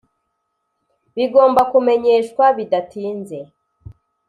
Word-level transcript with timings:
bigomba 1.15 1.61
kumenyeshwa 1.71 2.45
bidatinze. 2.57 3.39